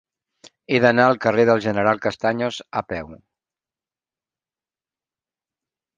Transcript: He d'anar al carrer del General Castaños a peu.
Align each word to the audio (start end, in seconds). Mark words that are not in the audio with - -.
He 0.75 0.79
d'anar 0.85 1.05
al 1.09 1.19
carrer 1.25 1.45
del 1.49 1.61
General 1.67 2.01
Castaños 2.07 2.59
a 2.81 2.85
peu. 2.93 3.15